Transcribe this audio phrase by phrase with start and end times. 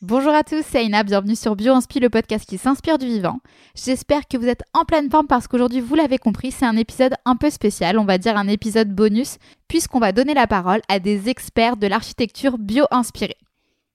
[0.00, 3.40] Bonjour à tous, c'est Aina, bienvenue sur BioInspi, le podcast qui s'inspire du vivant.
[3.74, 7.14] J'espère que vous êtes en pleine forme parce qu'aujourd'hui, vous l'avez compris, c'est un épisode
[7.24, 11.00] un peu spécial, on va dire un épisode bonus, puisqu'on va donner la parole à
[11.00, 13.36] des experts de l'architecture bio-inspirée.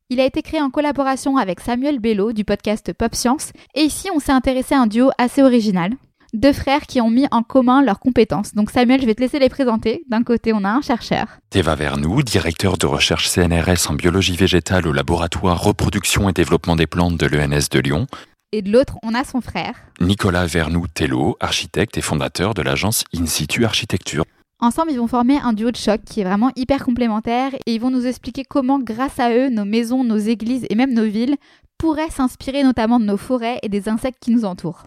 [0.10, 4.10] Il a été créé en collaboration avec Samuel Bello du podcast Pop Science, et ici
[4.14, 5.94] on s'est intéressé à un duo assez original
[6.34, 8.54] deux frères qui ont mis en commun leurs compétences.
[8.54, 10.04] Donc Samuel, je vais te laisser les présenter.
[10.10, 11.28] D'un côté, on a un chercheur.
[11.50, 16.88] Théva Vernou, directeur de recherche CNRS en biologie végétale au laboratoire reproduction et développement des
[16.88, 18.08] plantes de l'ENS de Lyon.
[18.52, 19.74] Et de l'autre, on a son frère.
[20.00, 24.26] Nicolas Vernou-Tello, architecte et fondateur de l'agence In situ Architecture.
[24.60, 27.82] Ensemble, ils vont former un duo de choc qui est vraiment hyper complémentaire et ils
[27.82, 31.36] vont nous expliquer comment, grâce à eux, nos maisons, nos églises et même nos villes
[31.78, 34.84] pourraient s'inspirer notamment de nos forêts et des insectes qui nous entourent.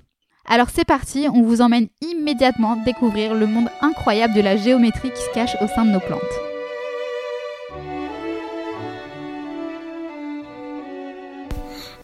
[0.49, 5.21] Alors c'est parti, on vous emmène immédiatement découvrir le monde incroyable de la géométrie qui
[5.21, 6.21] se cache au sein de nos plantes.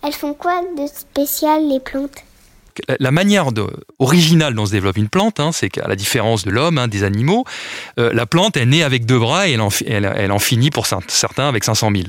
[0.02, 2.24] Elles font quoi de spécial les plantes?
[2.98, 3.48] La manière
[3.98, 7.04] originale dont se développe une plante, hein, c'est qu'à la différence de l'homme, hein, des
[7.04, 7.44] animaux,
[7.98, 11.64] euh, la plante est née avec deux bras et elle en, finit pour certains avec
[11.64, 12.04] 500 000.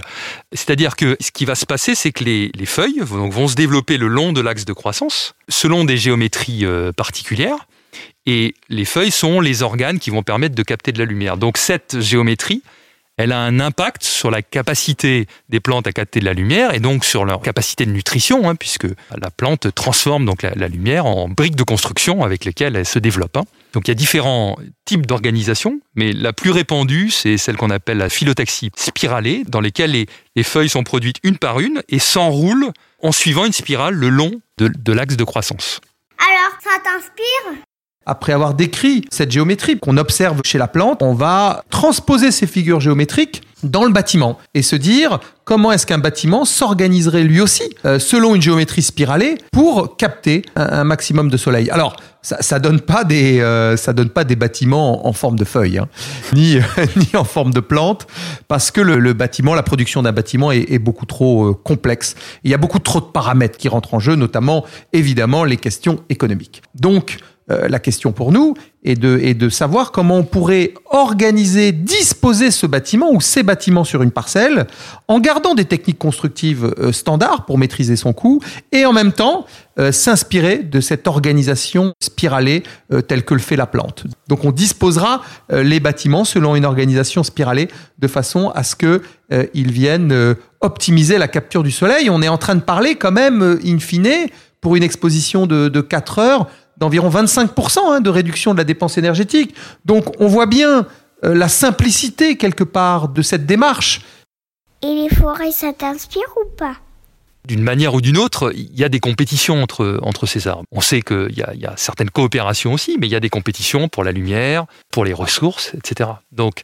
[0.52, 4.08] C'est-à-dire que ce qui va se passer, c'est que les, feuilles vont, se développer le
[4.08, 7.68] long de l'axe de croissance, selon des géométries euh, particulières.
[8.26, 11.38] Et les feuilles sont les organes qui vont permettre de capter de la lumière.
[11.38, 12.64] Donc cette géométrie,
[13.18, 16.80] elle a un impact sur la capacité des plantes à capter de la lumière et
[16.80, 21.30] donc sur leur capacité de nutrition, hein, puisque la plante transforme donc la, lumière en
[21.30, 23.38] briques de construction avec lesquelles elle se développe.
[23.38, 23.44] Hein.
[23.74, 27.98] Donc il y a différents types d'organisation, mais la plus répandue, c'est celle qu'on appelle
[27.98, 33.12] la phyllotaxie spiralée, dans lesquelles les, feuilles sont produites une par une et s'enroulent en
[33.12, 35.82] suivant une spirale le long de l'axe de croissance.
[36.18, 37.64] Alors, ça t'inspire?
[38.06, 42.80] Après avoir décrit cette géométrie qu'on observe chez la plante, on va transposer ces figures
[42.80, 48.00] géométriques dans le bâtiment et se dire comment est-ce qu'un bâtiment s'organiserait lui aussi euh,
[48.00, 51.70] selon une géométrie spiralée pour capter un, maximum de soleil.
[51.70, 55.46] Alors ça, ça donne pas des euh, ça donne pas des bâtiments en, forme de
[55.46, 55.88] feuilles hein,
[56.34, 56.58] ni
[56.96, 58.08] ni en forme de plante
[58.48, 62.16] parce que le, bâtiment la production d'un bâtiment est, est, beaucoup trop euh, complexe.
[62.44, 66.00] Il y a beaucoup trop de paramètres qui rentrent en jeu notamment évidemment les questions
[66.10, 66.62] économiques.
[66.76, 67.18] Donc
[67.52, 68.54] euh, la question pour nous
[68.86, 73.84] est de, est de savoir comment on pourrait organiser, disposer ce bâtiment ou ces bâtiments
[73.84, 74.66] sur une parcelle
[75.10, 78.40] en gardant des techniques constructives euh, standards pour maîtriser son coût
[78.72, 79.46] et en même temps
[79.78, 82.64] euh, s'inspirer de cette organisation spiralée
[83.08, 84.06] telle que le fait la plante.
[84.28, 87.68] Donc on disposera les bâtiments selon une organisation spiralée
[88.00, 89.02] de façon à ce que
[89.54, 92.10] ils viennent optimiser la capture du soleil.
[92.12, 94.28] On est en train de parler quand même, in fine,
[94.64, 96.48] pour une exposition de, de 4 heures,
[96.84, 99.56] d'environ 25% hein, de réduction de la dépense énergétique.
[99.86, 100.86] Donc on voit bien
[101.24, 104.02] euh, la simplicité quelque part de cette démarche.
[104.82, 106.76] Et les forêts, ça t'inspire ou pas?
[107.48, 110.64] D'une manière ou d'une autre, il y a des compétitions entre, entre ces arbres.
[110.72, 113.90] On sait qu'il y, y, a certaines coopérations aussi, mais il y a des compétitions
[113.90, 116.10] pour la lumière, pour les ressources, etc.
[116.32, 116.62] Donc,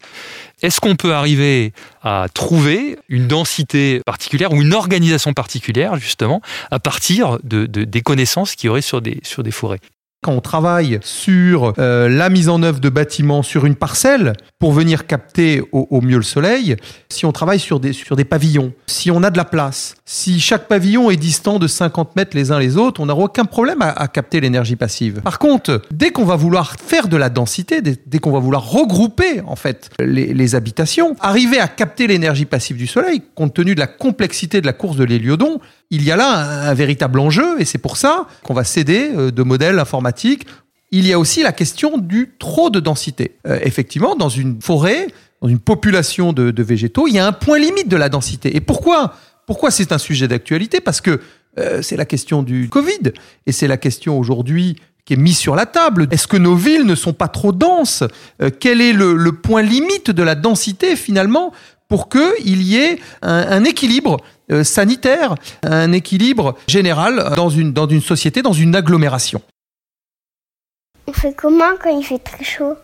[0.62, 6.41] est-ce qu'on peut arriver à trouver une densité particulière ou une organisation particulière, justement,
[6.72, 9.81] à partir de, de des connaissances qu'il y aurait sur des, sur des forêts?
[10.22, 14.74] Quand on travaille sur euh, la mise en œuvre de bâtiments sur une parcelle pour
[14.74, 16.75] venir capter au, mieux le soleil,
[17.09, 20.41] si on travaille sur des, sur des pavillons, si on a de la place, si
[20.41, 23.81] chaque pavillon est distant de 50 mètres les uns les autres, on n'aura aucun problème
[23.81, 25.22] à, capter l'énergie passive.
[25.22, 29.41] Par contre, dès qu'on va vouloir faire de la densité, dès, qu'on va vouloir regrouper
[29.46, 33.80] en fait les, les habitations, arriver à capter l'énergie passive du soleil, compte tenu de
[33.80, 37.66] la complexité de la course de l'héliodon, il y a là un, véritable enjeu et
[37.66, 40.45] c'est pour ça qu'on va céder euh, de modèles informatiques.
[40.91, 43.38] Il y a aussi la question du trop de densité.
[43.47, 45.07] Euh, effectivement, dans une forêt,
[45.41, 48.55] dans une population de, végétaux, il y a un point limite de la densité.
[48.55, 50.79] Et pourquoi Pourquoi c'est un sujet d'actualité?
[50.79, 51.22] Parce que
[51.57, 53.13] euh, c'est la question du Covid
[53.45, 54.75] et c'est la question aujourd'hui
[55.06, 56.07] qui est mise sur la table.
[56.11, 58.03] Est-ce que nos villes ne sont pas trop denses?
[58.59, 61.51] Quel est le, point limite de la densité finalement
[61.88, 64.18] pour qu'il y ait un équilibre
[64.51, 69.42] euh, sanitaire, un équilibre général dans une, dans une société, dans une agglomération.
[71.07, 72.75] On fait comment quand il fait très chaud?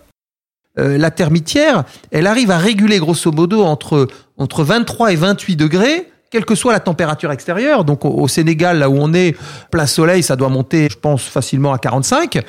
[0.78, 4.08] Euh, la termitière, elle arrive à réguler grosso modo entre,
[4.38, 7.86] entre 23 et 28 degrés, quelle que soit la température extérieure.
[7.86, 9.38] Donc au, Sénégal, là où on est,
[9.72, 12.42] plein soleil, ça doit monter, je pense, facilement à 45.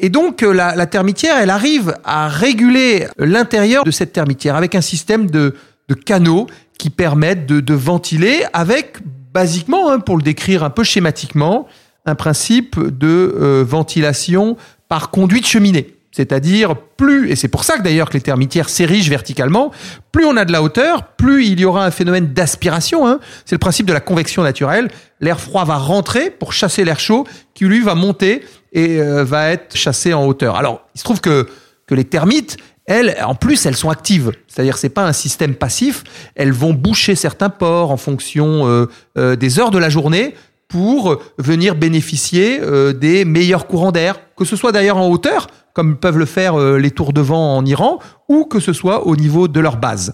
[0.00, 4.74] Et donc euh, la, la termitière, elle arrive à réguler l'intérieur de cette termitière avec
[4.74, 5.54] un système de,
[5.88, 6.46] de canaux
[6.78, 8.98] qui permettent de, ventiler avec,
[9.34, 11.66] basiquement, hein, pour le décrire un peu schématiquement,
[12.06, 14.56] un principe de euh, ventilation
[14.88, 15.98] par conduite cheminée.
[16.10, 19.72] C'est-à-dire plus, et c'est pour ça que d'ailleurs que les termitières s'érigent verticalement,
[20.10, 23.06] plus on a de la hauteur, plus il y aura un phénomène d'aspiration.
[23.06, 23.20] Hein.
[23.44, 24.88] C'est le principe de la convection naturelle.
[25.20, 28.42] L'air froid va rentrer pour chasser l'air chaud, qui lui va monter
[28.72, 30.56] et euh, va être chassé en hauteur.
[30.56, 31.46] Alors, il se trouve que,
[31.86, 32.56] que les termites,
[32.88, 34.32] elles, en plus, elles sont actives.
[34.48, 36.02] C'est-à-dire, c'est pas un système passif.
[36.34, 38.86] Elles vont boucher certains ports en fonction euh,
[39.16, 40.34] euh, des heures de la journée
[40.66, 42.60] pour venir bénéficier
[42.92, 45.46] des meilleurs courants d'air, que ce soit d'ailleurs en hauteur,
[45.78, 49.06] comme peuvent le faire euh, les tours de vent en Iran, ou que ce soit
[49.06, 50.12] au niveau de leur base.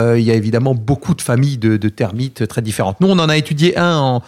[0.00, 2.98] Euh, il y a évidemment beaucoup de familles de, termites très différentes.
[3.02, 4.22] Nous, on en a étudié un en,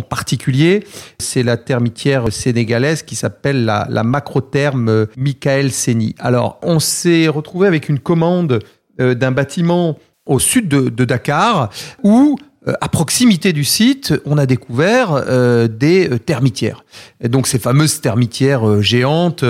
[0.00, 0.84] particulier,
[1.18, 6.14] c'est la termitière sénégalaise qui s'appelle la, la macrotherme Michael Seni.
[6.18, 8.60] Alors, on s'est retrouvé avec une commande
[9.00, 11.70] euh, d'un bâtiment au sud de, Dakar
[12.02, 12.36] où
[12.68, 16.84] euh, à proximité du site, on a découvert euh, des termitières.
[17.22, 19.44] Et donc ces fameuses termitières géantes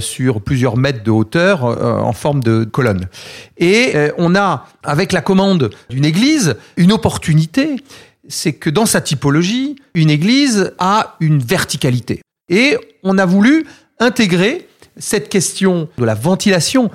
[0.00, 3.08] sur plusieurs mètres de hauteur en forme de colonne.
[3.56, 7.82] Et on a, avec la commande d'une église, une opportunité,
[8.28, 12.22] c'est que dans sa typologie, une église a une verticalité.
[12.48, 13.66] Et on a voulu
[13.98, 16.90] intégrer cette question de la ventilation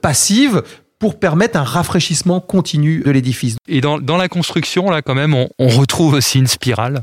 [0.00, 0.62] passive
[0.98, 3.56] pour permettre un rafraîchissement continu de l'édifice.
[3.66, 7.02] Et dans, la construction, là, quand même, on, retrouve aussi une spirale,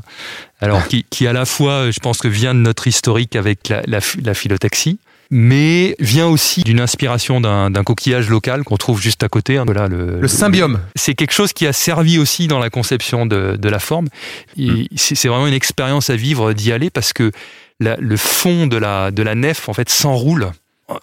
[0.60, 4.00] alors qui, à la fois, je pense que vient de notre historique avec la, la,
[4.24, 4.98] la phyllotaxie,
[5.30, 9.56] mais vient aussi d'une inspiration d'un coquillage local qu'on trouve juste à côté.
[9.56, 10.80] Hein, là, le, le symbiome.
[10.96, 14.08] C'est quelque chose qui a servi aussi dans la conception de, de la forme.
[14.56, 14.84] Mm.
[14.96, 17.30] C'est vraiment une expérience à vivre d'y aller parce que
[17.78, 20.52] la, le fond de la, de la nef en fait s'enroule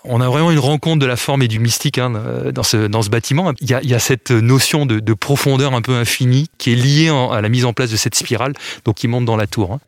[0.04, 2.12] on a vraiment une rencontre de la forme et du mystique hein,
[2.54, 3.54] dans, ce, dans ce bâtiment.
[3.62, 6.74] Il y a, il y a cette notion de, de, profondeur un peu infinie qui
[6.74, 8.54] est liée à la mise en place de cette spirale,
[8.86, 9.74] donc qui monte dans la tour.
[9.74, 9.80] Hein.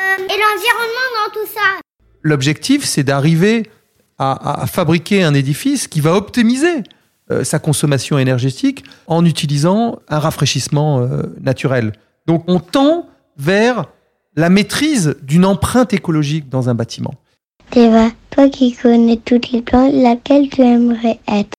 [0.00, 1.80] Euh, et l'environnement dans tout ça?
[2.24, 3.70] L'objectif, c'est d'arriver
[4.18, 6.82] à, à, fabriquer un édifice qui va optimiser
[7.30, 11.92] euh, sa consommation énergétique en utilisant un rafraîchissement euh, naturel.
[12.26, 13.06] Donc on tend
[13.36, 13.84] vers
[14.36, 17.14] la maîtrise d'une empreinte écologique dans un bâtiment.
[17.70, 21.50] Théva, toi qui connais toutes les plantes, laquelle tu aimerais être?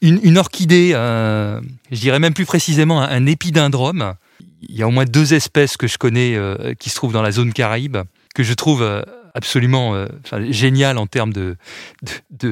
[0.00, 4.14] Une, une, orchidée, euh, je dirais même plus précisément un, un, épidendrome.
[4.60, 7.22] Il y a au moins deux espèces que je connais euh, qui se trouvent dans
[7.22, 7.98] la zone Caraïbe,
[8.34, 9.02] que je trouve euh,
[9.38, 10.06] absolument euh,
[10.50, 11.56] génial en termes de,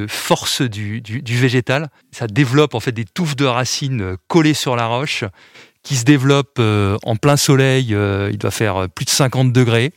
[0.09, 1.89] force du, végétal.
[2.13, 5.25] Ça développe en fait des touffes de racines euh, collées sur la roche
[5.83, 7.89] qui se développent euh, en plein soleil.
[7.89, 9.93] il doit faire plus de 50 degrés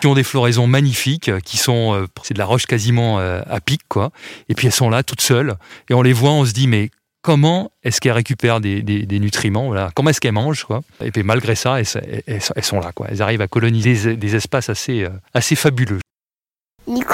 [0.00, 4.12] qui ont des floraisons magnifiques, qui sont, c'est de la roche quasiment à pic, quoi.
[4.48, 5.56] Et puis elles sont là toutes seules,
[5.90, 6.90] et on les voit, on se dit, mais
[7.22, 9.90] comment est-ce qu'elles récupèrent des, nutriments voilà.
[9.96, 12.92] Comment est-ce qu'elles mangent quoi Et puis malgré ça, elles, sont là.
[12.92, 13.08] Quoi.
[13.10, 15.98] Elles arrivent à coloniser des espaces assez fabuleux.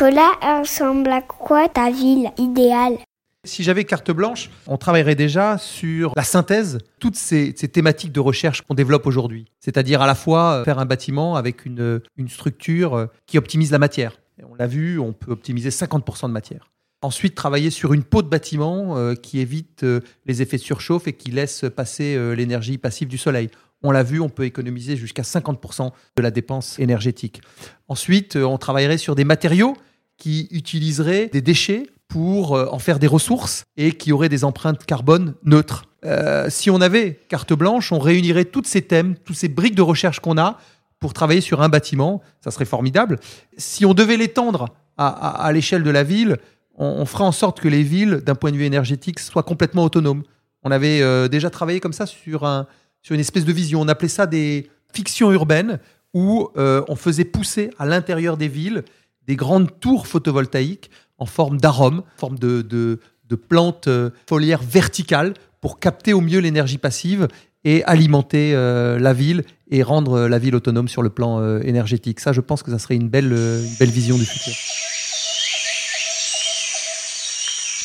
[0.01, 2.97] Nicolas, ressemble à quoi ta ville idéale?
[3.45, 8.63] Si j'avais carte blanche, on travaillerait déjà sur la synthèse, toutes ces, thématiques de recherche
[8.63, 9.45] qu'on développe aujourd'hui.
[9.61, 13.73] C'est-à-dire à la fois euh, faire un bâtiment avec une, une structure euh, qui optimise
[13.73, 14.19] la matière.
[14.51, 16.71] On l'a vu, on peut optimiser 50% de matière.
[17.03, 21.09] Ensuite, travailler sur une peau de bâtiment euh, qui évite euh, les effets de surchauffe
[21.09, 23.49] et qui laisse passer euh, l'énergie passive du soleil.
[23.83, 27.41] On l'a vu, on peut économiser jusqu'à 50% de la dépense énergétique.
[27.89, 29.75] Ensuite, on travaillerait sur des matériaux
[30.21, 34.85] qui utiliseraient des déchets pour euh, en faire des ressources et qui auraient des empreintes
[34.85, 35.87] carbone neutres.
[36.05, 39.83] Euh, si on avait carte blanche, on réunirait tous ces thèmes, toutes ces briques de
[39.83, 40.59] recherche qu'on a
[40.99, 42.21] pour travailler sur un bâtiment.
[42.45, 43.19] Ça serait formidable.
[43.57, 46.37] Si on devait l'étendre à, l'échelle de la ville,
[46.77, 50.25] on, ferait en sorte que les villes, d'un point de vue énergétique, soient complètement autonomes.
[50.63, 52.67] On avait euh, déjà travaillé comme ça sur, un,
[53.01, 53.81] sur une espèce de vision.
[53.81, 55.79] On appelait ça des fictions urbaines
[56.13, 58.83] où on faisait pousser à l'intérieur des villes
[59.27, 62.99] des grandes tours photovoltaïques en forme d'arôme, en forme de, de,
[63.37, 67.29] plantes euh, foliaires verticales pour capter au mieux l'énergie passive
[67.65, 72.21] et alimenter euh, la ville et rendre la ville autonome sur le plan euh, énergétique.
[72.21, 74.55] Ça, je pense que ça serait une belle, euh, une belle vision du futur.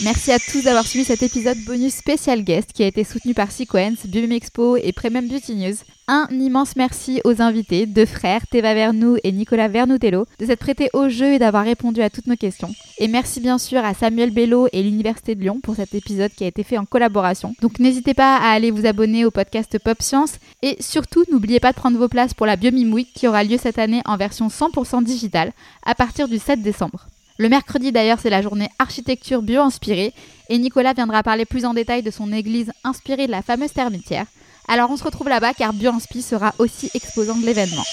[0.04, 3.54] Merci à tous d'avoir suivi cet épisode bonus spécial guest qui a été soutenu par
[3.54, 5.76] Sequence, Biome Expo et Premium Beauty News.
[6.10, 10.90] Un immense merci aux invités, deux frères, Teva Vernou et Nicolas Vernutello, de s'être prêtés
[10.92, 12.76] au jeu et d'avoir répondu à toutes nos questions.
[12.98, 16.44] Et merci bien sûr à Samuel Bello et l'Université de Lyon pour cet épisode qui
[16.44, 17.56] a été fait en collaboration.
[17.62, 21.72] Donc n'hésitez pas à aller vous abonner au podcast Pop Science et surtout n'oubliez pas
[21.72, 24.50] de prendre vos places pour la Biomime Week qui aura lieu cette année en version
[24.50, 25.54] 100% digitale
[25.86, 27.08] à partir du 7 décembre.
[27.38, 30.14] Le mercredi d'ailleurs, c'est la journée architecture bio-inspirée
[30.48, 34.26] et Nicolas viendra parler plus en détail de son église inspirée de la fameuse termitière.
[34.68, 37.84] Alors on se retrouve là-bas car BioInspi sera aussi exposant de l'événement.